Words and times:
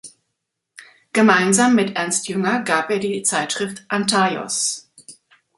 Gemeinsam 1.13 1.75
mit 1.75 1.95
Ernst 1.95 2.27
Jünger 2.27 2.63
gab 2.63 2.89
er 2.89 2.97
die 2.97 3.21
Zeitschrift 3.21 3.85
"Antaios. 3.87 4.89